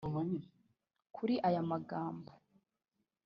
[1.15, 2.31] Kuri aya magambo